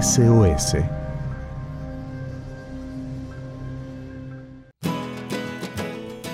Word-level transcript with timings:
SOS. 0.00 0.76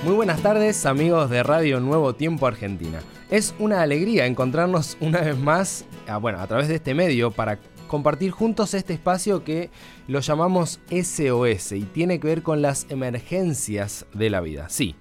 Muy 0.05 0.15
buenas 0.15 0.43
tardes 0.43 0.85
amigos 0.85 1.31
de 1.31 1.43
Radio 1.43 1.81
Nuevo 1.81 2.15
Tiempo 2.15 2.47
Argentina. 2.47 3.01
Es 3.31 3.55
una 3.59 3.81
alegría 3.81 4.27
encontrarnos 4.27 4.99
una 5.01 5.23
vez 5.23 5.39
más, 5.39 5.87
ah, 6.07 6.19
bueno, 6.19 6.41
a 6.41 6.47
través 6.47 6.69
de 6.69 6.75
este 6.75 6.93
medio 6.93 7.31
para 7.31 7.59
compartir 7.89 8.33
juntos 8.33 8.75
este 8.75 8.93
espacio 8.93 9.45
que 9.45 9.71
lo 10.09 10.21
llamamos 10.21 10.81
SOS 10.91 11.73
y 11.73 11.83
tiene 11.85 12.21
que 12.21 12.27
ver 12.27 12.43
con 12.43 12.61
las 12.61 12.87
emergencias 12.91 14.05
de 14.13 14.29
la 14.29 14.43
vida. 14.43 14.69
Sí, 14.69 14.95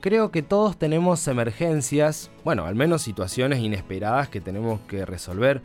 creo 0.00 0.32
que 0.32 0.42
todos 0.42 0.76
tenemos 0.76 1.28
emergencias, 1.28 2.32
bueno, 2.42 2.64
al 2.64 2.74
menos 2.74 3.02
situaciones 3.02 3.60
inesperadas 3.60 4.28
que 4.28 4.40
tenemos 4.40 4.80
que 4.88 5.06
resolver. 5.06 5.62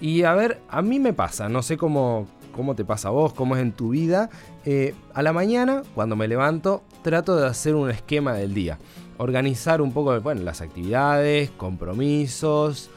Y 0.00 0.22
a 0.22 0.34
ver, 0.34 0.60
a 0.68 0.82
mí 0.82 0.98
me 0.98 1.12
pasa, 1.12 1.48
no 1.48 1.62
sé 1.62 1.76
cómo, 1.76 2.26
cómo 2.52 2.74
te 2.74 2.84
pasa 2.84 3.08
a 3.08 3.10
vos, 3.10 3.32
cómo 3.32 3.56
es 3.56 3.62
en 3.62 3.72
tu 3.72 3.90
vida. 3.90 4.30
Eh, 4.64 4.94
a 5.14 5.22
la 5.22 5.32
mañana, 5.32 5.82
cuando 5.94 6.16
me 6.16 6.28
levanto, 6.28 6.82
trato 7.02 7.36
de 7.36 7.46
hacer 7.46 7.74
un 7.74 7.90
esquema 7.90 8.34
del 8.34 8.54
día. 8.54 8.78
Organizar 9.16 9.80
un 9.80 9.92
poco 9.92 10.20
bueno, 10.20 10.42
las 10.42 10.60
actividades, 10.60 11.50
compromisos, 11.50 12.90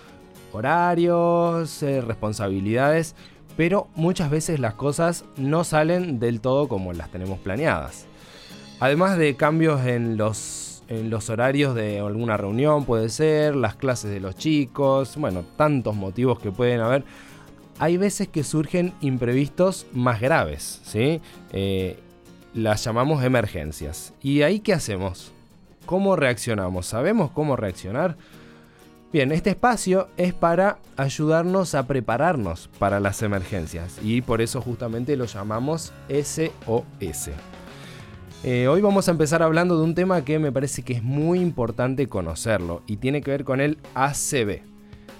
horarios, 0.53 1.81
eh, 1.83 2.01
responsabilidades, 2.01 3.15
pero 3.57 3.87
muchas 3.95 4.29
veces 4.29 4.59
las 4.59 4.75
cosas 4.75 5.25
no 5.37 5.63
salen 5.63 6.19
del 6.19 6.41
todo 6.41 6.67
como 6.67 6.93
las 6.93 7.11
tenemos 7.11 7.39
planeadas. 7.39 8.05
Además 8.79 9.17
de 9.17 9.35
cambios 9.35 9.85
en 9.85 10.17
los, 10.17 10.70
los 10.91 11.29
horarios 11.29 11.73
de 11.73 11.99
alguna 11.99 12.37
reunión, 12.37 12.85
puede 12.85 13.09
ser, 13.09 13.55
las 13.55 13.75
clases 13.75 14.11
de 14.11 14.19
los 14.19 14.35
chicos, 14.35 15.15
bueno, 15.17 15.45
tantos 15.55 15.95
motivos 15.95 16.39
que 16.39 16.51
pueden 16.51 16.81
haber. 16.81 17.03
Hay 17.79 17.97
veces 17.97 18.27
que 18.27 18.43
surgen 18.43 18.93
imprevistos 19.01 19.87
más 19.93 20.19
graves, 20.19 20.81
¿sí? 20.83 21.21
Eh, 21.51 21.97
las 22.53 22.83
llamamos 22.83 23.23
emergencias. 23.23 24.13
¿Y 24.21 24.41
ahí 24.41 24.59
qué 24.59 24.73
hacemos? 24.73 25.31
¿Cómo 25.85 26.15
reaccionamos? 26.15 26.85
¿Sabemos 26.85 27.31
cómo 27.31 27.55
reaccionar? 27.55 28.17
Bien, 29.11 29.31
este 29.31 29.49
espacio 29.49 30.07
es 30.15 30.33
para 30.33 30.77
ayudarnos 30.95 31.75
a 31.75 31.85
prepararnos 31.85 32.69
para 32.79 33.01
las 33.01 33.21
emergencias 33.21 33.97
y 34.01 34.21
por 34.21 34.41
eso 34.41 34.61
justamente 34.61 35.17
lo 35.17 35.25
llamamos 35.25 35.91
SOS. 36.07 37.29
Eh, 38.43 38.67
hoy 38.67 38.81
vamos 38.81 39.07
a 39.07 39.11
empezar 39.11 39.43
hablando 39.43 39.77
de 39.77 39.83
un 39.83 39.93
tema 39.93 40.25
que 40.25 40.39
me 40.39 40.51
parece 40.51 40.81
que 40.81 40.93
es 40.93 41.03
muy 41.03 41.39
importante 41.39 42.07
conocerlo 42.07 42.81
y 42.87 42.97
tiene 42.97 43.21
que 43.21 43.29
ver 43.29 43.43
con 43.43 43.61
el 43.61 43.77
ACV. 43.93 44.61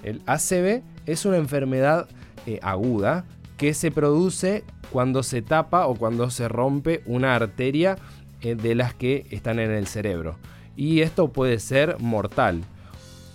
El 0.02 0.22
ACV 0.26 0.82
es 1.06 1.24
una 1.24 1.36
enfermedad 1.36 2.08
eh, 2.46 2.58
aguda 2.62 3.24
que 3.56 3.74
se 3.74 3.92
produce 3.92 4.64
cuando 4.90 5.22
se 5.22 5.40
tapa 5.40 5.86
o 5.86 5.94
cuando 5.94 6.30
se 6.30 6.48
rompe 6.48 7.02
una 7.06 7.36
arteria 7.36 7.96
eh, 8.40 8.56
de 8.56 8.74
las 8.74 8.92
que 8.92 9.24
están 9.30 9.60
en 9.60 9.70
el 9.70 9.86
cerebro. 9.86 10.36
Y 10.76 11.02
esto 11.02 11.32
puede 11.32 11.60
ser 11.60 12.00
mortal. 12.00 12.62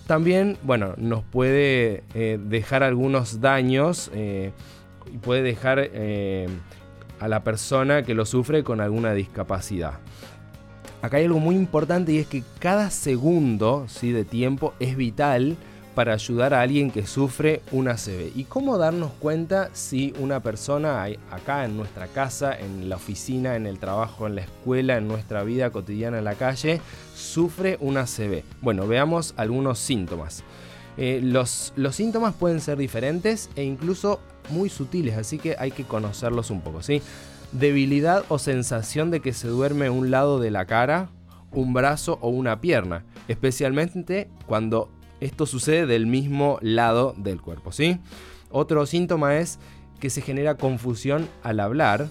También, 0.06 0.58
bueno, 0.64 0.96
nos 0.98 1.24
puede 1.24 2.02
dejar 2.14 2.82
algunos 2.82 3.40
daños 3.40 4.10
y 4.14 5.18
puede 5.18 5.42
dejar 5.42 5.90
a 7.20 7.28
la 7.28 7.44
persona 7.44 8.02
que 8.02 8.14
lo 8.14 8.26
sufre 8.26 8.64
con 8.64 8.80
alguna 8.80 9.12
discapacidad. 9.12 9.94
Acá 11.00 11.18
hay 11.18 11.26
algo 11.26 11.38
muy 11.38 11.54
importante 11.54 12.12
y 12.12 12.18
es 12.18 12.26
que 12.26 12.42
cada 12.58 12.90
segundo 12.90 13.86
¿sí? 13.88 14.10
de 14.10 14.24
tiempo 14.24 14.74
es 14.80 14.96
vital 14.96 15.56
para 15.98 16.12
ayudar 16.12 16.54
a 16.54 16.60
alguien 16.60 16.92
que 16.92 17.06
sufre 17.06 17.60
un 17.72 17.88
ACV. 17.88 18.30
¿Y 18.36 18.44
cómo 18.44 18.78
darnos 18.78 19.10
cuenta 19.18 19.68
si 19.72 20.14
una 20.20 20.40
persona 20.40 21.02
acá 21.32 21.64
en 21.64 21.76
nuestra 21.76 22.06
casa, 22.06 22.56
en 22.56 22.88
la 22.88 22.94
oficina, 22.94 23.56
en 23.56 23.66
el 23.66 23.80
trabajo, 23.80 24.28
en 24.28 24.36
la 24.36 24.42
escuela, 24.42 24.96
en 24.96 25.08
nuestra 25.08 25.42
vida 25.42 25.70
cotidiana 25.70 26.18
en 26.18 26.24
la 26.24 26.36
calle, 26.36 26.80
sufre 27.16 27.78
un 27.80 27.96
ACV? 27.96 28.44
Bueno, 28.60 28.86
veamos 28.86 29.34
algunos 29.36 29.80
síntomas. 29.80 30.44
Eh, 30.96 31.20
los 31.22 31.72
síntomas 31.90 32.34
pueden 32.34 32.60
ser 32.60 32.78
diferentes 32.78 33.50
e 33.56 33.64
incluso 33.64 34.20
muy 34.50 34.68
sutiles, 34.68 35.16
así 35.16 35.38
que 35.38 35.56
hay 35.58 35.70
que 35.70 35.84
conocerlos 35.84 36.50
un 36.50 36.60
poco, 36.60 36.82
¿sí? 36.82 37.02
Debilidad 37.52 38.24
o 38.28 38.38
sensación 38.38 39.10
de 39.10 39.20
que 39.20 39.32
se 39.32 39.48
duerme 39.48 39.90
un 39.90 40.10
lado 40.10 40.38
de 40.38 40.50
la 40.50 40.66
cara, 40.66 41.10
un 41.52 41.72
brazo 41.72 42.18
o 42.20 42.28
una 42.28 42.60
pierna, 42.60 43.04
especialmente 43.26 44.28
cuando 44.46 44.90
esto 45.20 45.46
sucede 45.46 45.86
del 45.86 46.06
mismo 46.06 46.58
lado 46.60 47.14
del 47.16 47.40
cuerpo, 47.40 47.72
¿sí? 47.72 47.98
Otro 48.50 48.86
síntoma 48.86 49.36
es 49.38 49.58
que 50.00 50.10
se 50.10 50.22
genera 50.22 50.56
confusión 50.56 51.28
al 51.42 51.60
hablar. 51.60 52.08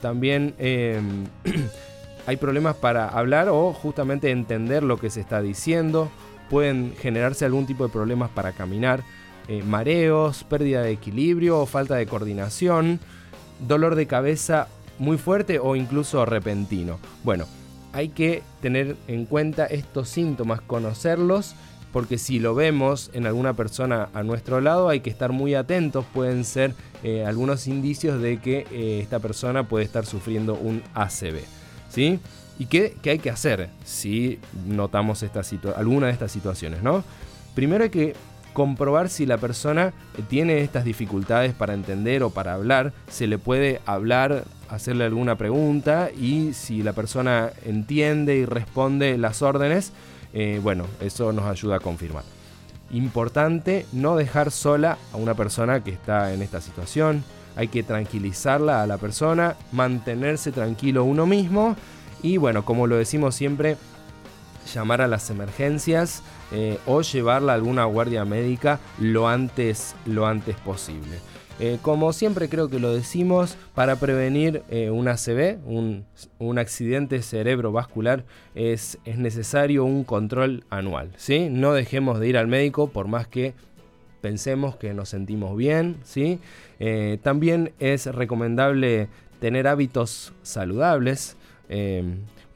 También 0.00 0.54
em, 0.58 1.24
hay 2.26 2.36
problemas 2.36 2.76
para 2.76 3.08
hablar 3.08 3.48
o 3.48 3.72
justamente 3.72 4.30
entender 4.30 4.82
lo 4.82 4.98
que 4.98 5.10
se 5.10 5.20
está 5.20 5.42
diciendo. 5.42 6.10
Pueden 6.48 6.94
generarse 6.98 7.44
algún 7.44 7.66
tipo 7.66 7.84
de 7.84 7.92
problemas 7.92 8.30
para 8.30 8.52
caminar. 8.52 9.02
Eh, 9.48 9.62
mareos, 9.62 10.44
pérdida 10.44 10.82
de 10.82 10.90
equilibrio 10.90 11.60
o 11.60 11.66
falta 11.66 11.94
de 11.94 12.06
coordinación, 12.06 13.00
dolor 13.60 13.94
de 13.94 14.06
cabeza 14.06 14.68
muy 14.98 15.18
fuerte 15.18 15.58
o 15.58 15.76
incluso 15.76 16.24
repentino. 16.26 16.98
Bueno, 17.22 17.46
hay 17.92 18.08
que 18.08 18.42
tener 18.60 18.96
en 19.08 19.24
cuenta 19.24 19.66
estos 19.66 20.08
síntomas, 20.08 20.60
conocerlos, 20.60 21.54
porque 21.92 22.18
si 22.18 22.38
lo 22.38 22.54
vemos 22.54 23.10
en 23.14 23.26
alguna 23.26 23.54
persona 23.54 24.08
a 24.12 24.22
nuestro 24.22 24.60
lado 24.60 24.88
hay 24.88 25.00
que 25.00 25.10
estar 25.10 25.32
muy 25.32 25.54
atentos, 25.54 26.04
pueden 26.12 26.44
ser 26.44 26.74
eh, 27.02 27.24
algunos 27.24 27.66
indicios 27.66 28.20
de 28.20 28.38
que 28.38 28.66
eh, 28.70 29.00
esta 29.00 29.18
persona 29.18 29.68
puede 29.68 29.84
estar 29.84 30.04
sufriendo 30.04 30.54
un 30.54 30.82
ACV. 30.94 31.38
¿Sí? 31.88 32.18
¿Y 32.58 32.66
qué, 32.66 32.96
qué 33.00 33.10
hay 33.10 33.18
que 33.18 33.30
hacer 33.30 33.70
si 33.84 34.40
notamos 34.66 35.22
esta 35.22 35.40
alguna 35.76 36.08
de 36.08 36.12
estas 36.12 36.32
situaciones? 36.32 36.82
¿no? 36.82 37.04
Primero 37.54 37.84
hay 37.84 37.90
que 37.90 38.14
comprobar 38.56 39.10
si 39.10 39.26
la 39.26 39.36
persona 39.36 39.92
tiene 40.30 40.62
estas 40.62 40.86
dificultades 40.86 41.52
para 41.52 41.74
entender 41.74 42.22
o 42.22 42.30
para 42.30 42.54
hablar, 42.54 42.94
se 43.06 43.26
le 43.26 43.36
puede 43.36 43.82
hablar, 43.84 44.44
hacerle 44.70 45.04
alguna 45.04 45.36
pregunta 45.36 46.08
y 46.10 46.54
si 46.54 46.82
la 46.82 46.94
persona 46.94 47.50
entiende 47.66 48.34
y 48.36 48.46
responde 48.46 49.18
las 49.18 49.42
órdenes, 49.42 49.92
eh, 50.32 50.58
bueno, 50.62 50.86
eso 51.02 51.34
nos 51.34 51.44
ayuda 51.44 51.76
a 51.76 51.80
confirmar. 51.80 52.24
Importante 52.92 53.84
no 53.92 54.16
dejar 54.16 54.50
sola 54.50 54.96
a 55.12 55.18
una 55.18 55.34
persona 55.34 55.84
que 55.84 55.90
está 55.90 56.32
en 56.32 56.40
esta 56.40 56.62
situación, 56.62 57.24
hay 57.56 57.68
que 57.68 57.82
tranquilizarla 57.82 58.82
a 58.82 58.86
la 58.86 58.96
persona, 58.96 59.56
mantenerse 59.72 60.50
tranquilo 60.50 61.04
uno 61.04 61.26
mismo 61.26 61.76
y 62.22 62.38
bueno, 62.38 62.64
como 62.64 62.86
lo 62.86 62.96
decimos 62.96 63.34
siempre, 63.34 63.76
llamar 64.66 65.00
a 65.00 65.08
las 65.08 65.30
emergencias 65.30 66.22
eh, 66.52 66.78
o 66.86 67.02
llevarla 67.02 67.52
a 67.52 67.54
alguna 67.54 67.84
guardia 67.84 68.24
médica 68.24 68.80
lo 69.00 69.28
antes, 69.28 69.94
lo 70.04 70.26
antes 70.26 70.56
posible. 70.56 71.18
Eh, 71.58 71.78
como 71.80 72.12
siempre 72.12 72.50
creo 72.50 72.68
que 72.68 72.78
lo 72.78 72.92
decimos, 72.92 73.56
para 73.74 73.96
prevenir 73.96 74.62
eh, 74.68 74.90
un 74.90 75.08
ACV, 75.08 75.58
un, 75.64 76.04
accidente 76.58 77.22
cerebrovascular, 77.22 78.24
es, 78.54 78.98
es, 79.06 79.16
necesario 79.16 79.84
un 79.84 80.04
control 80.04 80.64
anual. 80.68 81.12
¿sí? 81.16 81.48
No 81.50 81.72
dejemos 81.72 82.20
de 82.20 82.28
ir 82.28 82.36
al 82.36 82.46
médico 82.46 82.88
por 82.88 83.08
más 83.08 83.26
que 83.26 83.54
pensemos 84.20 84.76
que 84.76 84.92
nos 84.92 85.08
sentimos 85.08 85.56
bien. 85.56 85.96
¿sí? 86.04 86.40
también 87.22 87.72
es 87.78 88.04
recomendable 88.06 89.08
tener 89.40 89.66
hábitos 89.66 90.34
saludables 90.42 91.36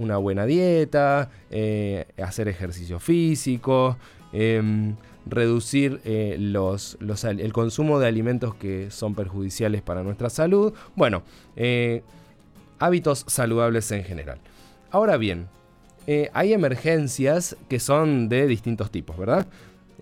una 0.00 0.17
buena 0.17 0.47
dieta, 0.47 1.31
eh, 1.50 2.06
hacer 2.23 2.49
ejercicio 2.49 2.99
físico, 2.99 3.99
em, 4.32 4.97
reducir 5.26 6.00
eh, 6.05 6.37
los, 6.41 6.97
el 7.23 7.52
consumo 7.52 8.00
de 8.00 8.08
alimentos 8.08 8.55
que 8.55 8.91
son 8.91 9.14
perjudiciales 9.14 9.82
para 9.82 10.02
nuestra 10.02 10.31
salud. 10.31 10.73
Bueno, 10.97 11.23
eh, 11.55 12.02
hábitos 12.79 13.25
saludables 13.29 13.93
en 13.93 14.02
general. 14.02 14.38
Ahora 14.91 15.17
bien, 15.17 15.49
hay 16.32 16.52
emergencias 16.52 17.56
que 17.69 17.79
son 17.79 18.29
de 18.29 18.49
distintos 18.49 18.91
tipos, 18.91 19.17
¿verdad? 19.17 19.47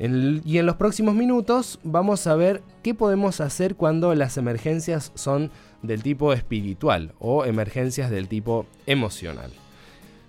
y 0.01 0.59
en 0.59 0.65
los 0.65 0.77
próximos 0.77 1.15
minutos 1.15 1.81
vamos 1.83 2.27
a 2.29 2.37
ver 2.37 2.63
qué 2.83 2.95
podemos 2.95 3.43
hacer 3.43 3.75
cuando 3.75 4.15
las 4.15 4.39
emergencias 4.39 5.13
son 5.17 5.51
del 5.83 6.03
tipo 6.03 6.33
espiritual 6.33 7.13
o 7.19 7.45
emergencias 7.45 8.09
del 8.09 8.29
tipo 8.29 8.65
emocional. 8.87 9.51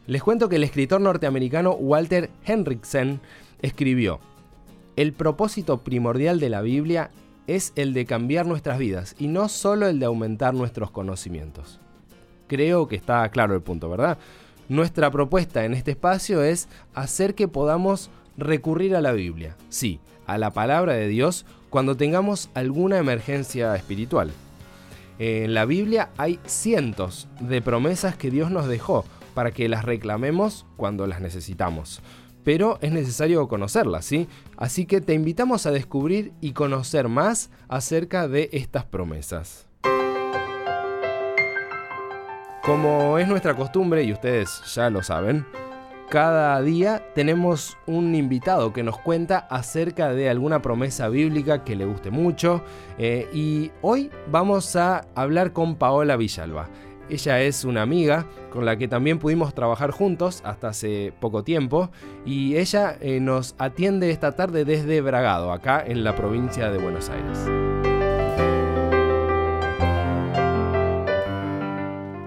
Les 0.10 0.24
cuento 0.24 0.50
que 0.50 0.56
el 0.56 0.64
escritor 0.64 1.00
norteamericano 1.02 1.74
Walter 1.74 2.32
Henriksen 2.44 3.22
escribió, 3.62 4.20
el 4.96 5.14
propósito 5.14 5.84
primordial 5.84 6.40
de 6.40 6.50
la 6.50 6.62
Biblia 6.62 7.12
es 7.46 7.74
el 7.76 7.94
de 7.94 8.08
cambiar 8.08 8.48
nuestras 8.48 8.80
vidas 8.80 9.16
y 9.20 9.28
no 9.28 9.50
solo 9.50 9.86
el 9.86 10.00
de 10.00 10.08
aumentar 10.08 10.56
nuestros 10.56 10.90
conocimientos. 10.90 11.80
Creo 12.48 12.88
que 12.88 12.96
está 12.96 13.30
claro 13.30 13.54
el 13.54 13.62
punto, 13.62 13.88
¿verdad? 13.88 14.18
Nuestra 14.68 15.12
propuesta 15.12 15.64
en 15.64 15.76
este 15.76 15.92
espacio 15.92 16.42
es 16.42 16.70
hacer 16.96 17.36
que 17.36 17.48
podamos 17.48 18.10
recurrir 18.36 18.96
a 18.96 19.02
la 19.02 19.12
Biblia, 19.12 19.58
sí, 19.70 20.00
a 20.26 20.40
la 20.40 20.50
palabra 20.50 20.94
de 20.94 21.08
Dios, 21.08 21.46
cuando 21.70 21.96
tengamos 21.96 22.50
alguna 22.56 22.98
emergencia 22.98 23.76
espiritual. 23.76 24.32
En 25.20 25.54
la 25.54 25.66
Biblia 25.66 26.10
hay 26.18 26.40
cientos 26.48 27.28
de 27.40 27.62
promesas 27.62 28.16
que 28.16 28.32
Dios 28.32 28.50
nos 28.50 28.68
dejó 28.68 29.06
para 29.40 29.52
que 29.52 29.70
las 29.70 29.86
reclamemos 29.86 30.66
cuando 30.76 31.08
las 31.08 31.22
necesitamos. 31.22 32.02
Pero 32.44 32.78
es 32.82 32.92
necesario 32.92 33.48
conocerlas, 33.48 34.04
¿sí? 34.04 34.28
Así 34.58 34.86
que 34.86 35.00
te 35.00 35.14
invitamos 35.14 35.66
a 35.66 35.72
descubrir 35.72 36.34
y 36.42 36.52
conocer 36.52 37.08
más 37.08 37.50
acerca 37.70 38.28
de 38.28 38.50
estas 38.52 38.84
promesas. 38.84 39.70
Como 42.66 43.18
es 43.18 43.30
nuestra 43.30 43.56
costumbre, 43.56 44.04
y 44.04 44.12
ustedes 44.12 44.62
ya 44.76 44.90
lo 44.90 45.02
saben, 45.04 45.46
cada 46.10 46.62
día 46.62 47.02
tenemos 47.16 47.78
un 47.88 48.16
invitado 48.16 48.74
que 48.74 48.84
nos 48.84 48.98
cuenta 48.98 49.38
acerca 49.38 50.12
de 50.12 50.30
alguna 50.30 50.62
promesa 50.62 51.08
bíblica 51.08 51.64
que 51.64 51.78
le 51.78 51.86
guste 51.86 52.12
mucho. 52.12 52.62
Eh, 52.98 53.30
y 53.32 53.72
hoy 53.82 54.12
vamos 54.30 54.76
a 54.76 55.06
hablar 55.16 55.54
con 55.54 55.78
Paola 55.78 56.18
Villalba. 56.18 56.68
Ella 57.10 57.42
es 57.42 57.66
una 57.66 57.82
amiga 57.82 58.26
con 58.52 58.66
la 58.66 58.78
que 58.78 58.88
también 58.88 59.18
pudimos 59.18 59.54
trabajar 59.54 59.92
juntos 59.92 60.42
hasta 60.46 60.70
hace 60.70 61.12
poco 61.20 61.44
tiempo 61.44 61.90
y 62.26 62.56
ella 62.58 62.98
eh, 63.02 63.20
nos 63.20 63.56
atiende 63.58 64.12
esta 64.12 64.34
tarde 64.34 64.64
desde 64.64 65.02
Bragado, 65.02 65.52
acá 65.52 65.84
en 65.86 66.04
la 66.04 66.16
provincia 66.16 66.70
de 66.70 66.78
Buenos 66.78 67.10
Aires. 67.10 67.40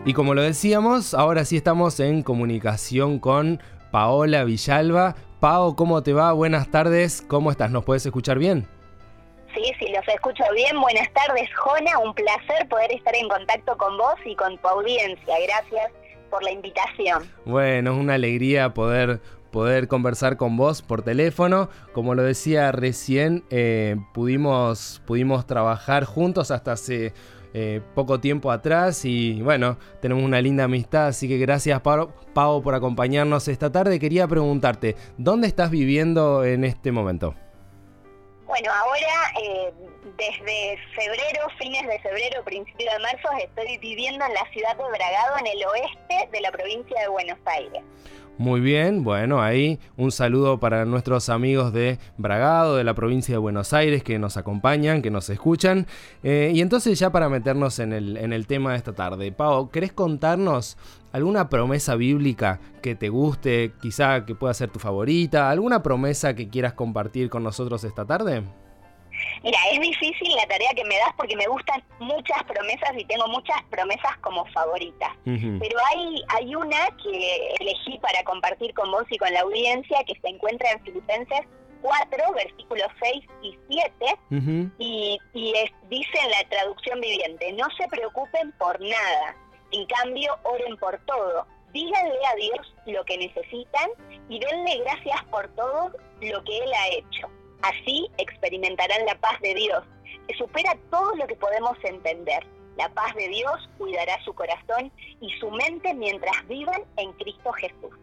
Y 0.05 0.15
como 0.15 0.35
lo 0.35 0.43
decíamos, 0.43 1.15
ahora 1.15 1.45
sí 1.45 1.57
estamos 1.57 2.01
en 2.01 2.25
comunicación 2.25 3.21
con 3.21 3.61
Paola 3.93 4.43
Villalba. 4.43 5.15
Pao, 5.39 5.77
¿cómo 5.77 6.03
te 6.03 6.13
va? 6.13 6.33
Buenas 6.33 6.73
tardes, 6.73 7.23
¿cómo 7.29 7.53
estás? 7.53 7.71
¿Nos 7.71 7.85
puedes 7.85 8.05
escuchar 8.05 8.41
bien? 8.41 8.67
Sí, 9.55 9.73
sí, 9.79 9.87
los 9.93 10.07
escucho 10.09 10.45
bien. 10.55 10.81
Buenas 10.81 11.09
tardes, 11.13 11.49
Jona. 11.57 11.99
Un 11.99 12.15
placer 12.15 12.69
poder 12.69 12.93
estar 12.93 13.15
en 13.15 13.29
contacto 13.29 13.77
con 13.77 13.97
vos 13.99 14.15
y 14.25 14.35
con 14.35 14.57
tu 14.59 14.69
audiencia. 14.69 15.35
Gracias 15.47 15.93
por 16.31 16.43
la 16.43 16.51
invitación. 16.51 17.31
Bueno, 17.45 17.93
es 17.93 17.99
una 17.99 18.15
alegría 18.15 18.73
poder 18.73 19.21
poder 19.53 19.87
conversar 19.87 20.37
con 20.37 20.57
vos 20.57 20.83
por 20.83 21.03
teléfono. 21.03 21.69
Como 21.93 22.15
lo 22.15 22.23
decía 22.23 22.73
recién, 22.73 23.45
eh, 23.51 23.97
pudimos, 24.15 25.01
pudimos 25.07 25.47
trabajar 25.47 26.05
juntos 26.05 26.51
hasta 26.51 26.73
hace 26.73 27.13
eh, 27.55 27.83
poco 27.95 28.19
tiempo 28.19 28.51
atrás 28.51 29.05
y 29.05 29.43
bueno, 29.43 29.77
tenemos 30.01 30.25
una 30.25 30.41
linda 30.41 30.65
amistad, 30.65 31.09
así 31.09 31.29
que 31.29 31.37
gracias 31.37 31.83
Pau, 31.83 32.63
por 32.63 32.75
acompañarnos 32.75 33.47
esta 33.47 33.71
tarde. 33.71 34.01
Quería 34.01 34.27
preguntarte, 34.27 34.97
¿dónde 35.19 35.49
estás 35.49 35.71
viviendo 35.71 36.45
en 36.45 36.65
este 36.65 36.91
momento? 36.91 37.35
Bueno, 38.53 38.71
ahora 38.71 39.33
eh, 39.43 39.73
desde 40.19 40.79
febrero, 40.95 41.49
fines 41.59 41.87
de 41.87 41.99
febrero, 42.01 42.45
principio 42.45 42.93
de 42.93 42.99
marzo, 42.99 43.31
estoy 43.43 43.79
viviendo 43.79 44.23
en 44.27 44.35
la 44.35 44.45
ciudad 44.53 44.77
de 44.77 44.85
Bragado, 44.91 45.39
en 45.39 45.47
el 45.47 45.65
oeste 45.65 46.29
de 46.31 46.41
la 46.43 46.53
provincia 46.53 47.01
de 47.01 47.09
Buenos 47.09 47.39
Aires. 47.47 47.83
Muy 48.43 48.61
bien, 48.61 49.05
bueno, 49.05 49.41
ahí 49.41 49.79
un 49.97 50.11
saludo 50.11 50.59
para 50.59 50.85
nuestros 50.85 51.29
amigos 51.29 51.73
de 51.73 52.01
Bragado, 52.19 52.75
de 52.75 52.83
la 52.83 52.93
provincia 52.93 53.33
de 53.33 53.39
Buenos 53.39 53.73
Aires, 53.73 54.03
que 54.03 54.19
nos 54.19 54.37
acompañan, 54.37 55.01
que 55.01 55.13
nos 55.13 55.31
escuchan. 55.31 55.87
Eh, 56.25 56.51
y 56.53 56.61
entonces 56.61 56.99
ya 56.99 57.13
para 57.13 57.29
meternos 57.29 57.79
en 57.79 57.93
el, 57.93 58.17
en 58.17 58.33
el 58.33 58.49
tema 58.49 58.73
de 58.73 58.79
esta 58.79 58.95
tarde, 58.95 59.31
Pau, 59.31 59.71
¿querés 59.71 59.93
contarnos 59.93 60.77
alguna 61.13 61.49
promesa 61.49 61.95
bíblica 61.95 62.59
que 62.83 62.97
te 62.97 63.11
guste, 63.11 63.75
quizá 63.81 64.25
que 64.25 64.35
pueda 64.35 64.53
ser 64.55 64.71
tu 64.71 64.81
favorita, 64.81 65.49
alguna 65.49 65.81
promesa 65.81 66.35
que 66.35 66.49
quieras 66.49 66.73
compartir 66.73 67.31
con 67.31 67.45
nosotros 67.45 67.85
esta 67.85 68.05
tarde? 68.07 68.43
Mira, 69.43 69.59
es 69.73 69.81
difícil 69.81 70.35
la 70.37 70.47
tarea 70.47 70.71
que 70.75 70.85
me 70.85 70.97
das 70.99 71.13
porque 71.17 71.37
me 71.37 71.47
gustan 71.47 71.83
muchas 71.99 72.43
promesas 72.45 72.93
y 72.97 73.05
tengo 73.05 73.27
muchas 73.29 73.63
promesas 73.71 74.17
como 74.19 74.45
favoritas. 74.47 75.11
Pero 75.25 75.79
hay, 75.91 76.23
hay 76.29 76.55
una 76.55 76.89
que 77.03 77.55
elegí 77.61 77.99
para 77.99 78.23
compartir 78.25 78.73
con 78.75 78.91
vos 78.91 79.05
y 79.11 79.19
con 79.19 79.33
la 79.33 79.41
audiencia 79.41 80.05
que 80.05 80.19
se 80.21 80.29
encuentra 80.29 80.71
en 80.71 80.83
Filipenses 80.85 81.41
4, 81.83 82.33
versículos 82.35 82.87
6 83.03 83.25
y 83.43 83.59
7, 83.69 84.19
y, 84.79 85.19
y 85.35 85.53
dice 85.89 86.19
en 86.23 86.31
la 86.31 86.49
traducción 86.49 87.01
viviente, 87.01 87.53
no 87.53 87.67
se 87.77 87.89
preocupen 87.89 88.53
por 88.53 88.81
nada, 88.81 89.37
en 89.73 89.87
cambio 89.87 90.39
oren 90.45 90.77
por 90.77 90.99
todo, 91.07 91.47
díganle 91.73 92.27
a 92.27 92.35
Dios 92.37 92.75
lo 92.87 93.05
que 93.05 93.19
necesitan 93.19 93.91
y 94.29 94.39
denle 94.39 94.79
gracias 94.85 95.25
por 95.25 95.49
todo 95.57 95.91
lo 96.21 96.45
que 96.45 96.59
Él 96.59 96.73
ha 96.73 96.89
hecho 96.89 97.42
Así 97.63 98.09
experimentarán 98.19 99.07
la 99.07 99.19
paz 99.21 99.41
de 99.41 99.55
Dios, 99.55 99.85
que 100.27 100.35
supera 100.35 100.77
todo 100.91 101.15
lo 101.17 101.27
que 101.27 101.37
podemos 101.37 101.77
entender. 101.85 102.45
La 102.77 102.89
paz 102.89 103.15
de 103.15 103.29
Dios 103.29 103.69
cuidará 103.79 104.23
su 104.25 104.33
corazón 104.35 104.91
y 105.21 105.31
su 105.39 105.51
mente 105.51 105.95
mientras 105.95 106.47
vivan 106.49 106.83
en 106.97 107.13
Cristo 107.13 107.53
Jesús. 107.53 107.95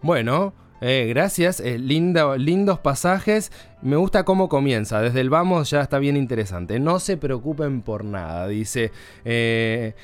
Bueno, 0.00 0.54
eh, 0.80 1.06
gracias, 1.08 1.60
eh, 1.60 1.78
lindos 1.78 2.80
pasajes. 2.80 3.52
Me 3.82 3.94
gusta 3.94 4.24
cómo 4.24 4.48
comienza. 4.48 5.00
Desde 5.00 5.20
el 5.20 5.30
vamos 5.30 5.70
ya 5.70 5.80
está 5.80 6.00
bien 6.00 6.16
interesante. 6.16 6.80
No 6.80 6.98
se 6.98 7.16
preocupen 7.16 7.82
por 7.82 8.04
nada, 8.04 8.48
dice. 8.48 8.90
Eh, 9.24 9.94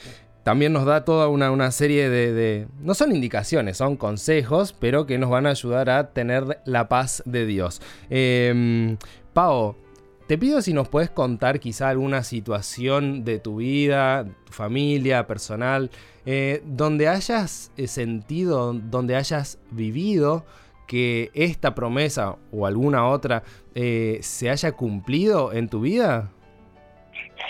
también 0.49 0.73
nos 0.73 0.87
da 0.87 1.05
toda 1.05 1.29
una, 1.29 1.71
serie 1.73 2.09
de, 2.09 2.69
No 2.81 2.95
son 2.95 3.15
indicaciones, 3.15 3.77
son 3.77 3.99
consejos, 3.99 4.73
pero 4.73 5.05
que 5.05 5.19
nos 5.19 5.29
van 5.29 5.47
a 5.47 5.51
ayudar 5.51 5.91
a 5.91 6.15
tener 6.15 6.63
la 6.65 6.89
paz 6.89 7.23
de 7.27 7.45
Dios. 7.45 7.83
Eh, 8.09 8.97
te 10.27 10.39
pido 10.39 10.63
si 10.63 10.73
nos 10.73 10.89
puedes 10.89 11.11
contar 11.11 11.61
quizá 11.61 11.91
alguna 11.91 12.23
situación 12.23 13.27
de 13.27 13.39
tu 13.39 13.57
vida, 13.57 14.25
tu 14.47 14.53
familia, 14.55 15.27
personal, 15.27 15.91
eh, 16.25 16.63
donde 16.65 17.09
hayas 17.09 17.71
eh, 17.77 17.87
sentido, 17.87 18.73
donde 18.73 19.17
hayas 19.17 19.59
vivido 19.71 20.47
que 20.87 21.31
esta 21.35 21.75
promesa 21.75 22.37
o 22.53 22.65
alguna 22.65 23.07
otra 23.07 23.43
eh, 23.75 24.21
se 24.23 24.49
haya 24.49 24.73
cumplido 24.73 25.53
en 25.53 25.69
tu 25.69 25.83
vida. 25.83 26.31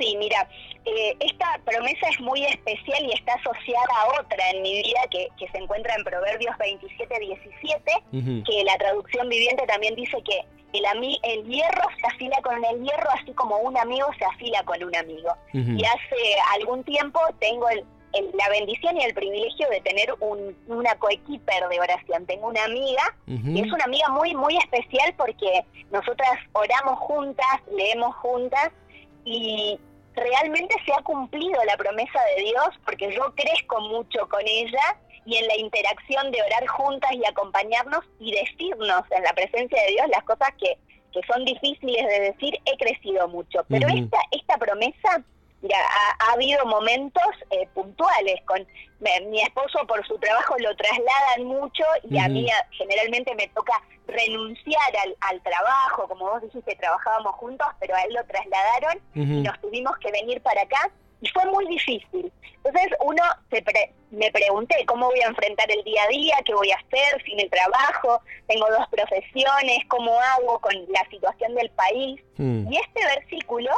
Sí, 0.01 0.17
mira, 0.19 0.49
eh, 0.85 1.17
esta 1.21 1.61
promesa 1.65 2.09
es 2.09 2.21
muy 2.21 2.45
especial 2.45 3.05
y 3.05 3.13
está 3.13 3.35
asociada 3.35 3.95
a 3.97 4.21
otra 4.21 4.51
en 4.51 4.63
mi 4.63 4.83
vida 4.83 5.01
que, 5.11 5.29
se 5.51 5.59
encuentra 5.59 5.95
en 5.95 6.05
Proverbios 6.05 6.57
27, 6.59 7.19
17, 7.20 7.93
que 8.44 8.65
la 8.65 8.77
traducción 8.79 9.29
viviente 9.29 9.67
también 9.67 9.94
dice 9.94 10.17
que 10.25 10.41
el, 10.73 10.85
el 11.23 11.44
hierro 11.47 11.82
se 12.01 12.06
afila 12.06 12.37
con 12.43 12.63
el 12.65 12.82
hierro 12.82 13.11
así 13.15 13.32
como 13.32 13.58
un 13.58 13.77
amigo 13.77 14.08
se 14.19 14.25
afila 14.25 14.63
con 14.65 14.82
un 14.82 14.94
amigo. 14.97 15.35
Y 15.53 15.85
hace 15.85 16.37
algún 16.55 16.85
tiempo 16.85 17.20
tengo 17.39 17.67
la 18.35 18.49
bendición 18.49 18.97
y 18.97 19.05
el 19.05 19.15
privilegio 19.15 19.69
de 19.70 19.81
tener 19.81 20.15
un, 20.20 20.56
una 20.67 20.94
coequiper 20.97 21.69
de 21.69 21.81
oración. 21.81 22.27
Tengo 22.27 22.49
una 22.49 22.65
amiga, 22.65 23.03
y 23.27 23.61
es 23.61 23.73
una 23.73 23.85
amiga 23.85 24.08
muy, 24.11 24.35
muy 24.35 24.56
especial 24.56 25.15
porque 25.17 25.65
nosotras 25.91 26.39
oramos 26.53 26.99
juntas, 26.99 27.61
leemos 27.75 28.15
juntas, 28.17 28.70
y, 29.25 29.79
realmente 30.19 30.75
se 30.84 30.93
ha 30.93 31.03
cumplido 31.03 31.63
la 31.65 31.77
promesa 31.77 32.20
de 32.37 32.43
Dios 32.43 32.69
porque 32.84 33.13
yo 33.15 33.34
crezco 33.34 33.81
mucho 33.81 34.29
con 34.29 34.41
ella 34.44 34.96
y 35.25 35.37
en 35.37 35.46
la 35.46 35.56
interacción 35.56 36.31
de 36.31 36.43
orar 36.43 36.67
juntas 36.67 37.13
y 37.13 37.25
acompañarnos 37.27 38.05
y 38.19 38.32
decirnos 38.32 39.03
en 39.10 39.22
la 39.22 39.32
presencia 39.34 39.81
de 39.82 39.93
Dios 39.93 40.08
las 40.08 40.25
cosas 40.25 40.48
que, 40.58 40.79
que 41.13 41.20
son 41.31 41.44
difíciles 41.44 42.06
de 42.06 42.20
decir, 42.20 42.58
he 42.65 42.77
crecido 42.79 43.29
mucho. 43.29 43.65
Pero 43.69 43.89
esta, 43.89 44.19
esta 44.31 44.56
promesa 44.56 45.22
Mira, 45.60 45.77
ha, 46.20 46.32
habido 46.32 46.65
momentos 46.67 47.24
eh, 47.50 47.67
puntuales 47.74 48.41
con 48.44 48.65
mi 49.00 49.41
esposo 49.43 49.86
por 49.86 50.06
su 50.06 50.19
trabajo 50.19 50.56
lo 50.58 50.74
trasladan 50.77 51.44
mucho 51.44 51.84
y 52.08 52.19
a 52.19 52.29
mí 52.29 52.46
generalmente 52.72 53.34
me 53.34 53.48
toca 53.48 53.72
renunciar 54.06 54.96
al, 55.05 55.17
al, 55.20 55.43
trabajo, 55.43 56.08
como 56.08 56.31
vos 56.31 56.43
dijiste, 56.43 56.77
trabajábamos 56.77 57.34
juntos, 57.36 57.67
pero 57.81 57.94
a 57.94 58.03
él 58.03 58.15
lo 58.15 58.24
trasladaron 58.24 59.00
y 59.15 59.43
nos 59.43 59.60
tuvimos 59.60 59.96
que 59.98 60.10
venir 60.10 60.41
para 60.43 60.62
acá 60.62 60.91
y 61.20 61.29
fue 61.29 61.44
muy 61.46 61.67
difícil. 61.67 62.32
Entonces 62.65 62.93
uno 63.00 63.22
se 63.50 63.65
me 64.10 64.31
pregunté 64.31 64.84
cómo 64.86 65.06
voy 65.06 65.20
a 65.20 65.29
enfrentar 65.29 65.70
el 65.70 65.82
día 65.84 66.03
a 66.05 66.08
día, 66.08 66.36
qué 66.44 66.55
voy 66.55 66.70
a 66.70 66.77
hacer 66.77 67.22
sin 67.24 67.41
el 67.41 67.50
trabajo, 67.50 68.20
tengo 68.46 68.67
dos 68.70 68.86
profesiones, 68.91 69.79
cómo 69.88 70.19
hago 70.19 70.58
con 70.60 70.74
la 70.88 71.05
situación 71.10 71.55
del 71.55 71.70
país. 71.70 72.20
Mm. 72.36 72.72
Y 72.72 72.77
este 72.79 73.05
versículo 73.05 73.70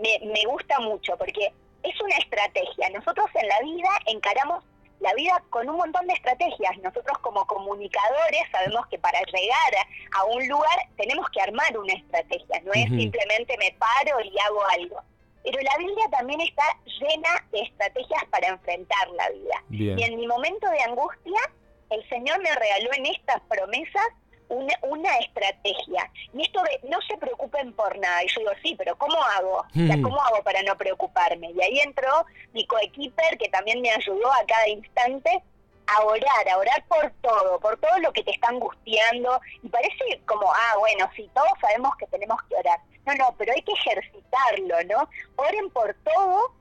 me, 0.00 0.44
gusta 0.46 0.78
mucho 0.80 1.16
porque 1.16 1.52
es 1.82 2.00
una 2.00 2.16
estrategia. 2.16 2.90
Nosotros 2.90 3.26
en 3.34 3.48
la 3.48 3.60
vida 3.60 3.88
encaramos 4.06 4.64
la 5.00 5.14
vida 5.14 5.42
con 5.50 5.68
un 5.68 5.76
montón 5.76 6.06
de 6.06 6.14
estrategias. 6.14 6.76
Nosotros 6.78 7.18
como 7.18 7.46
comunicadores 7.46 8.42
sabemos 8.52 8.86
que 8.88 8.98
para 8.98 9.20
llegar 9.20 9.86
a 10.12 10.24
un 10.24 10.46
lugar 10.48 10.78
tenemos 10.96 11.28
que 11.30 11.40
armar 11.40 11.76
una 11.76 11.94
estrategia, 11.94 12.60
no 12.64 12.72
es 12.72 12.88
simplemente 12.88 13.56
me 13.58 13.74
paro 13.78 14.20
y 14.20 14.38
hago 14.46 14.62
algo. 14.78 15.00
Pero 15.42 15.58
la 15.62 15.78
Biblia 15.78 16.06
también 16.10 16.40
está 16.42 16.64
llena 16.84 17.46
de 17.50 17.60
estrategias 17.62 18.24
para 18.30 18.48
enfrentar 18.48 19.08
la 19.10 19.30
vida. 19.30 19.64
Y 19.70 20.02
en 20.02 20.16
mi 20.16 20.26
momento 20.26 20.68
de 20.68 20.82
angustia, 20.82 21.40
el 21.88 22.06
Señor 22.10 22.42
me 22.42 22.54
regaló 22.54 22.92
en 22.92 23.06
estas 23.06 23.40
promesas 23.48 24.06
una, 24.50 25.18
estrategia. 25.18 26.10
Y 26.32 26.42
esto 26.42 26.62
de 26.62 26.88
no 26.88 27.00
se 27.02 27.16
preocupen 27.16 27.72
por 27.72 27.98
nada. 27.98 28.22
Y 28.24 28.28
yo 28.28 28.40
digo, 28.40 28.52
sí, 28.62 28.74
pero 28.76 28.96
¿cómo 28.96 29.22
hago? 29.22 29.64
Hmm. 29.74 30.02
¿Cómo 30.02 30.20
hago 30.20 30.42
para 30.42 30.62
no 30.62 30.76
preocuparme? 30.76 31.50
Y 31.52 31.62
ahí 31.62 31.80
entró 31.80 32.26
mi 32.52 32.66
coequiper 32.66 33.38
que 33.38 33.48
también 33.48 33.80
me 33.80 33.90
ayudó 33.90 34.30
a 34.32 34.44
cada 34.46 34.68
instante 34.68 35.42
a 35.86 36.02
orar, 36.04 36.48
a 36.52 36.58
orar 36.58 36.84
por 36.86 37.10
todo, 37.20 37.58
por 37.58 37.76
todo 37.78 37.98
lo 37.98 38.12
que 38.12 38.22
te 38.22 38.30
está 38.32 38.48
angustiando. 38.48 39.40
Y 39.62 39.68
parece 39.68 40.20
como, 40.26 40.52
ah, 40.52 40.76
bueno, 40.78 41.08
sí, 41.16 41.28
todos 41.34 41.50
sabemos 41.60 41.96
que 41.96 42.06
tenemos 42.06 42.40
que 42.48 42.56
orar. 42.56 42.78
No, 43.06 43.14
no, 43.14 43.34
pero 43.38 43.52
hay 43.52 43.62
que 43.62 43.72
ejercitarlo, 43.72 44.76
¿no? 44.84 45.08
Oren 45.36 45.70
por 45.70 45.94
todo 46.04 46.59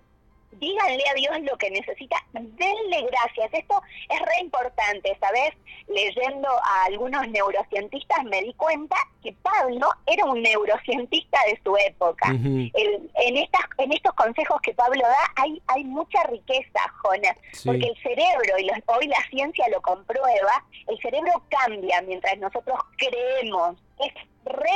díganle 0.51 1.03
a 1.10 1.13
Dios 1.13 1.41
lo 1.41 1.58
que 1.58 1.72
necesita, 1.72 2.15
denle 2.34 3.08
gracias. 3.10 3.53
Esto 3.53 3.82
es 4.10 4.20
re 4.20 4.41
importante, 4.41 5.18
¿sabes? 5.20 5.53
Leyendo 5.88 6.48
a 6.50 6.86
algunos 6.86 7.27
neurocientistas 7.29 8.24
me 8.25 8.41
di 8.41 8.53
cuenta 8.53 8.96
que 9.24 9.34
Pablo 9.41 9.89
era 10.06 10.25
un 10.25 10.41
neurocientista 10.41 11.39
de 11.48 11.60
su 11.63 11.75
época. 11.77 12.29
en, 12.29 13.38
estas, 13.38 13.62
en 13.77 13.91
estos 13.91 14.13
consejos 14.13 14.60
que 14.62 14.74
Pablo 14.74 15.01
da 15.01 15.34
hay, 15.36 15.62
hay 15.68 15.84
mucha 15.84 16.24
riqueza, 16.24 16.79
Jonas, 17.03 17.38
porque 17.65 17.88
el 17.88 17.98
cerebro, 18.01 18.60
y 18.60 18.70
hoy 18.88 19.08
la 19.08 19.24
ciencia 19.29 19.65
lo 19.72 19.82
comprueba, 19.82 20.63
el 20.88 21.00
cerebro 21.00 21.44
cambia 21.50 22.01
mientras 22.01 22.38
nosotros 22.38 22.79
creemos. 22.98 23.77
Es 24.00 24.13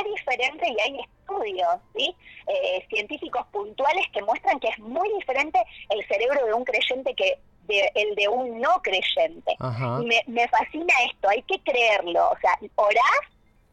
re 0.02 0.10
diferente 0.10 0.68
y 0.68 0.80
hay 0.80 1.00
estudios 1.00 1.76
¿sí? 1.94 2.14
Eh, 2.46 2.86
científicos 2.88 3.46
puntuales 3.52 4.04
que 4.12 4.22
muestran 4.22 4.60
que 4.60 4.68
es 4.68 4.78
muy 4.78 5.10
diferente 5.14 5.58
el 5.90 6.06
cerebro 6.06 6.46
de 6.46 6.54
un 6.54 6.64
creyente 6.64 7.14
que 7.14 7.38
de, 7.66 7.90
el 7.94 8.14
de 8.14 8.28
un 8.28 8.60
no 8.60 8.80
creyente. 8.82 9.56
Y 10.00 10.06
me, 10.06 10.22
me 10.26 10.48
fascina 10.48 10.92
esto, 11.10 11.28
hay 11.28 11.42
que 11.42 11.58
creerlo. 11.60 12.30
O 12.30 12.38
sea, 12.40 12.58
orás, 12.76 13.24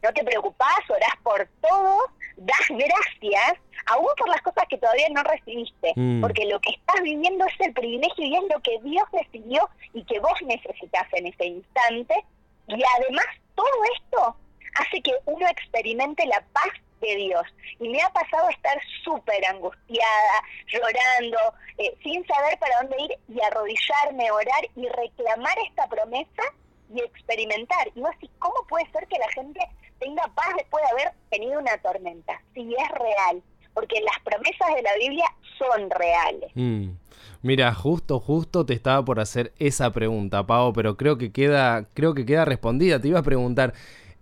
no 0.01 0.11
te 0.13 0.23
preocupás, 0.23 0.79
orás 0.89 1.15
por 1.23 1.47
todo, 1.61 1.97
das 2.37 2.67
gracias, 2.69 3.59
aún 3.87 4.07
por 4.17 4.29
las 4.29 4.41
cosas 4.41 4.65
que 4.69 4.77
todavía 4.77 5.09
no 5.09 5.23
recibiste, 5.23 5.93
mm. 5.95 6.21
porque 6.21 6.45
lo 6.45 6.59
que 6.59 6.71
estás 6.71 7.01
viviendo 7.01 7.45
es 7.45 7.67
el 7.67 7.73
privilegio 7.73 8.25
y 8.25 8.35
es 8.35 8.43
lo 8.43 8.61
que 8.61 8.79
Dios 8.83 9.03
decidió 9.11 9.69
y 9.93 10.03
que 10.05 10.19
vos 10.19 10.41
necesitas 10.45 11.07
en 11.13 11.27
ese 11.27 11.45
instante. 11.45 12.15
Y 12.67 12.81
además, 12.97 13.25
todo 13.55 13.67
esto 13.95 14.35
hace 14.75 15.01
que 15.01 15.13
uno 15.25 15.47
experimente 15.47 16.25
la 16.25 16.43
paz 16.53 16.71
de 17.01 17.15
Dios. 17.15 17.43
Y 17.79 17.89
me 17.89 18.01
ha 18.01 18.09
pasado 18.09 18.49
estar 18.49 18.79
súper 19.03 19.43
angustiada, 19.45 20.43
llorando, 20.67 21.37
eh, 21.77 21.95
sin 22.03 22.25
saber 22.27 22.57
para 22.59 22.77
dónde 22.81 22.95
ir 23.03 23.11
y 23.27 23.41
arrodillarme, 23.41 24.31
orar 24.31 24.69
y 24.75 24.87
reclamar 24.87 25.57
esta 25.67 25.87
promesa 25.87 26.43
y 26.93 27.01
experimentar. 27.01 27.89
Y 27.95 28.01
vos 28.01 28.11
decís, 28.11 28.29
¿cómo 28.39 28.55
puede 28.69 28.89
ser 28.91 29.07
que 29.07 29.17
la 29.17 29.29
gente 29.29 29.59
tenga 29.99 30.23
paz 30.35 30.53
después 30.57 30.83
de 30.83 30.89
haber 30.91 31.13
tenido 31.29 31.59
una 31.59 31.77
tormenta? 31.79 32.41
Si 32.53 32.73
es 32.73 32.89
real, 32.91 33.41
porque 33.73 34.01
las 34.01 34.19
promesas 34.23 34.75
de 34.75 34.81
la 34.81 34.95
Biblia 34.99 35.25
son 35.57 35.89
reales. 35.89 36.51
Mm. 36.55 36.91
Mira, 37.43 37.73
justo, 37.73 38.19
justo 38.19 38.65
te 38.65 38.73
estaba 38.73 39.03
por 39.03 39.19
hacer 39.19 39.53
esa 39.57 39.91
pregunta, 39.91 40.45
Pau, 40.45 40.73
pero 40.73 40.95
creo 40.95 41.17
que 41.17 41.31
queda, 41.31 41.87
creo 41.93 42.13
que 42.13 42.25
queda 42.25 42.45
respondida. 42.45 42.99
Te 42.99 43.07
iba 43.07 43.19
a 43.19 43.23
preguntar, 43.23 43.73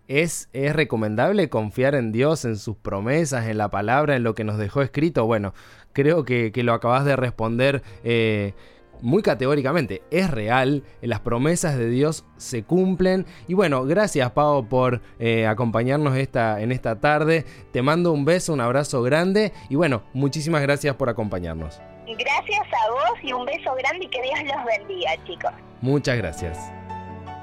¿Es, 0.09 0.49
¿Es, 0.53 0.75
recomendable 0.75 1.49
confiar 1.49 1.93
en 1.93 2.11
Dios, 2.11 2.43
en 2.43 2.57
sus 2.57 2.75
promesas, 2.75 3.45
en 3.45 3.59
la 3.59 3.69
palabra, 3.69 4.15
en 4.15 4.23
lo 4.23 4.33
que 4.33 4.43
nos 4.43 4.57
dejó 4.57 4.81
escrito? 4.81 5.27
Bueno, 5.27 5.53
creo 5.93 6.25
que, 6.25 6.51
lo 6.55 6.73
acabas 6.73 7.05
de 7.05 7.15
responder 7.15 7.83
eh, 8.03 8.53
muy 9.01 9.21
categóricamente. 9.21 10.01
Es 10.09 10.31
real, 10.31 10.83
las 11.01 11.19
promesas 11.19 11.77
de 11.77 11.89
Dios 11.89 12.25
se 12.37 12.63
cumplen. 12.63 13.27
Y 13.47 13.53
bueno, 13.53 13.85
gracias 13.85 14.31
Pau 14.31 14.67
por 14.67 14.99
eh, 15.19 15.45
acompañarnos 15.45 16.17
esta, 16.17 16.59
en 16.59 16.71
esta 16.71 16.99
tarde. 16.99 17.45
Te 17.71 17.83
mando 17.83 18.11
un 18.11 18.25
beso, 18.25 18.51
un 18.51 18.61
abrazo 18.61 19.03
grande 19.03 19.53
y 19.69 19.75
bueno, 19.75 20.01
muchísimas 20.13 20.63
gracias 20.63 20.95
por 20.95 21.09
acompañarnos. 21.09 21.79
Gracias 22.07 22.61
a 22.61 22.91
vos 22.91 23.19
y 23.21 23.31
un 23.31 23.45
beso 23.45 23.75
grande 23.75 24.05
y 24.05 24.09
que 24.09 24.23
Dios 24.23 24.39
los 24.43 24.65
bendiga, 24.65 25.11
chicos. 25.27 25.51
Muchas 25.81 26.17
gracias. 26.17 26.78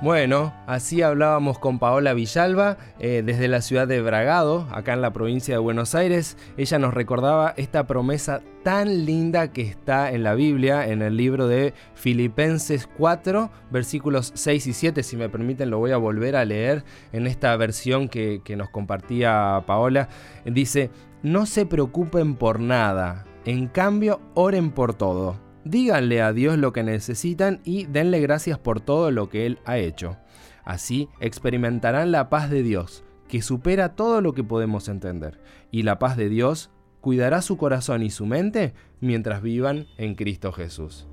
Bueno, 0.02 0.52
así 0.66 1.00
hablábamos 1.00 1.58
con 1.58 1.78
Paola 1.78 2.12
Villalba 2.12 2.76
eh, 2.98 3.22
desde 3.24 3.48
la 3.48 3.62
ciudad 3.62 3.88
de 3.88 4.02
Bragado, 4.02 4.68
acá 4.70 4.92
en 4.92 5.00
la 5.00 5.14
provincia 5.14 5.54
de 5.54 5.58
Buenos 5.58 5.94
Aires. 5.94 6.36
Ella 6.58 6.78
nos 6.78 6.92
recordaba 6.92 7.54
esta 7.56 7.86
promesa 7.86 8.42
tan 8.62 9.06
linda 9.06 9.52
que 9.52 9.62
está 9.62 10.12
en 10.12 10.22
la 10.22 10.34
Biblia, 10.34 10.86
en 10.86 11.00
el 11.00 11.16
libro 11.16 11.48
de 11.48 11.72
Filipenses 11.94 12.86
4, 12.98 13.50
versículos 13.70 14.32
6 14.34 14.66
y 14.66 14.72
7. 14.74 15.02
Si 15.02 15.16
me 15.16 15.30
permiten, 15.30 15.70
lo 15.70 15.78
voy 15.78 15.92
a 15.92 15.96
volver 15.96 16.36
a 16.36 16.44
leer 16.44 16.84
en 17.12 17.26
esta 17.26 17.56
versión 17.56 18.10
que, 18.10 18.42
que 18.44 18.54
nos 18.54 18.68
compartía 18.68 19.64
Paola. 19.66 20.10
Dice, 20.44 20.90
no 21.22 21.46
se 21.46 21.64
preocupen 21.64 22.34
por 22.34 22.60
nada, 22.60 23.24
en 23.46 23.66
cambio 23.66 24.20
oren 24.34 24.72
por 24.72 24.92
todo 24.92 25.45
díganle 25.66 26.22
a 26.22 26.32
Dios 26.32 26.58
lo 26.58 26.72
que 26.72 26.82
necesitan 26.82 27.60
y 27.64 27.86
denle 27.86 28.20
gracias 28.20 28.58
por 28.58 28.80
todo 28.80 29.10
lo 29.10 29.28
que 29.28 29.46
Él 29.46 29.58
ha 29.64 29.78
hecho. 29.78 30.16
Así 30.64 31.08
experimentarán 31.20 32.12
la 32.12 32.28
paz 32.28 32.50
de 32.50 32.62
Dios, 32.62 33.04
que 33.28 33.42
supera 33.42 33.94
todo 33.94 34.20
lo 34.20 34.32
que 34.32 34.44
podemos 34.44 34.88
entender. 34.88 35.40
Y 35.70 35.82
la 35.82 35.98
paz 35.98 36.16
de 36.16 36.28
Dios 36.28 36.70
cuidará 37.00 37.42
su 37.42 37.56
corazón 37.56 38.02
y 38.02 38.10
su 38.10 38.26
mente 38.26 38.74
mientras 39.00 39.42
vivan 39.42 39.86
en 39.98 40.14
Cristo 40.14 40.52
Jesús. 40.52 41.06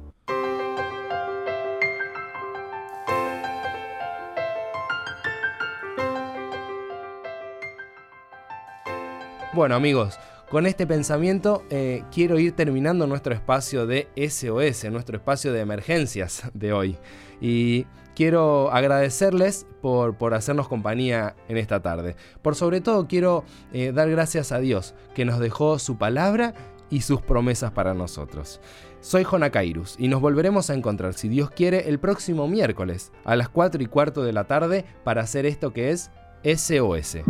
Bueno 9.53 9.75
amigos, 9.75 10.17
con 10.53 10.67
este 10.67 10.85
pensamiento 10.85 11.63
eh, 11.71 12.03
quiero 12.11 12.37
ir 12.37 12.51
terminando 12.51 13.07
nuestro 13.07 13.33
espacio 13.33 13.87
de 13.87 14.07
SOS, 14.15 14.83
nuestro 14.91 15.17
espacio 15.17 15.51
de 15.51 15.61
emergencias 15.61 16.43
de 16.53 16.73
hoy. 16.73 16.95
Y 17.41 17.87
quiero 18.15 18.71
agradecerles 18.71 19.65
por, 19.81 20.15
por 20.15 20.35
hacernos 20.35 20.67
compañía 20.67 21.35
en 21.47 21.57
esta 21.57 21.81
tarde. 21.81 22.15
Por 22.43 22.53
sobre 22.53 22.81
todo 22.81 23.07
quiero 23.07 23.45
eh, 23.71 23.93
dar 23.93 24.11
gracias 24.11 24.51
a 24.51 24.59
Dios 24.59 24.93
que 25.15 25.25
nos 25.25 25.39
dejó 25.39 25.79
su 25.79 25.97
palabra 25.97 26.53
y 26.91 27.01
sus 27.01 27.19
promesas 27.23 27.71
para 27.71 27.95
nosotros. 27.95 28.61
Soy 29.01 29.23
Jona 29.23 29.49
Kairus 29.49 29.95
y 29.97 30.07
nos 30.07 30.21
volveremos 30.21 30.69
a 30.69 30.75
encontrar, 30.75 31.15
si 31.15 31.29
Dios 31.29 31.49
quiere, 31.49 31.89
el 31.89 31.97
próximo 31.97 32.47
miércoles 32.47 33.11
a 33.25 33.35
las 33.35 33.49
4 33.49 33.81
y 33.81 33.87
cuarto 33.87 34.21
de 34.21 34.33
la 34.33 34.43
tarde 34.43 34.85
para 35.03 35.23
hacer 35.23 35.47
esto 35.47 35.73
que 35.73 35.89
es 35.89 36.11
SOS. 36.43 37.23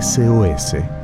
SOS 0.00 1.01